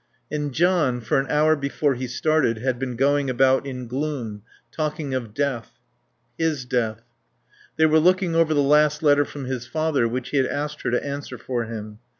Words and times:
And 0.31 0.51
John, 0.51 0.99
for 0.99 1.19
an 1.19 1.27
hour 1.29 1.55
before 1.55 1.93
he 1.93 2.07
started, 2.07 2.57
had 2.57 2.79
been 2.79 2.95
going 2.95 3.29
about 3.29 3.67
in 3.67 3.85
gloom, 3.85 4.41
talking 4.71 5.13
of 5.13 5.35
death. 5.35 5.77
His 6.39 6.65
death. 6.65 7.03
They 7.77 7.85
were 7.85 7.99
looking 7.99 8.33
over 8.33 8.55
the 8.55 8.63
last 8.63 9.03
letter 9.03 9.25
from 9.25 9.45
his 9.45 9.67
father 9.67 10.07
which 10.07 10.29
he 10.29 10.37
had 10.37 10.47
asked 10.47 10.81
her 10.81 10.89
to 10.89 11.05
answer 11.05 11.37
for 11.37 11.65
him. 11.65 11.99